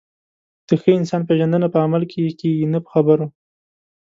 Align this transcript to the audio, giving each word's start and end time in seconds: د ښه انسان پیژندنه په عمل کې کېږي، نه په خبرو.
د 0.67 0.69
ښه 0.81 0.89
انسان 0.99 1.21
پیژندنه 1.27 1.67
په 1.73 1.77
عمل 1.85 2.03
کې 2.11 2.19
کېږي، 2.39 2.69
نه 2.73 2.79
په 2.83 2.89
خبرو. 2.93 3.25